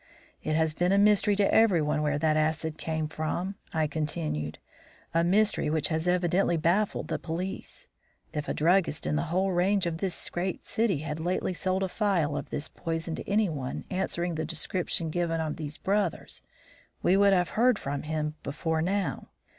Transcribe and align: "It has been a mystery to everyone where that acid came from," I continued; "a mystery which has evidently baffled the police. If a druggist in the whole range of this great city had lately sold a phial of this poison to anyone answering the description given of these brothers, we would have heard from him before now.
"It 0.41 0.55
has 0.55 0.73
been 0.73 0.91
a 0.91 0.97
mystery 0.97 1.35
to 1.35 1.53
everyone 1.53 2.01
where 2.01 2.17
that 2.17 2.35
acid 2.35 2.79
came 2.79 3.07
from," 3.07 3.53
I 3.71 3.85
continued; 3.85 4.57
"a 5.13 5.23
mystery 5.23 5.69
which 5.69 5.89
has 5.89 6.07
evidently 6.07 6.57
baffled 6.57 7.07
the 7.07 7.19
police. 7.19 7.87
If 8.33 8.49
a 8.49 8.53
druggist 8.55 9.05
in 9.05 9.15
the 9.15 9.25
whole 9.29 9.51
range 9.51 9.85
of 9.85 9.99
this 9.99 10.27
great 10.31 10.65
city 10.65 11.01
had 11.05 11.19
lately 11.19 11.53
sold 11.53 11.83
a 11.83 11.87
phial 11.87 12.35
of 12.35 12.49
this 12.49 12.67
poison 12.67 13.13
to 13.13 13.29
anyone 13.29 13.83
answering 13.91 14.33
the 14.33 14.43
description 14.43 15.11
given 15.11 15.39
of 15.39 15.57
these 15.57 15.77
brothers, 15.77 16.41
we 17.03 17.15
would 17.15 17.31
have 17.33 17.49
heard 17.49 17.77
from 17.77 18.01
him 18.01 18.33
before 18.41 18.81
now. 18.81 19.29